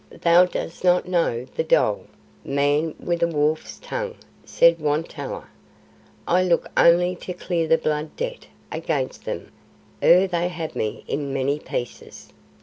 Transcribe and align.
"Thou 0.21 0.47
dost 0.47 0.83
not 0.83 1.07
know 1.07 1.45
the 1.53 1.63
dhole, 1.63 2.07
man 2.43 2.95
with 2.99 3.21
a 3.21 3.27
wolf's 3.27 3.77
tongue," 3.77 4.15
said 4.43 4.79
Won 4.79 5.03
tolla. 5.03 5.47
"I 6.27 6.41
look 6.43 6.67
only 6.75 7.15
to 7.17 7.33
clear 7.35 7.67
the 7.67 7.77
Blood 7.77 8.15
Debt 8.15 8.47
against 8.71 9.25
them 9.25 9.51
ere 10.01 10.25
they 10.27 10.47
have 10.47 10.75
me 10.75 11.03
in 11.07 11.31
many 11.31 11.59
pieces. 11.59 12.29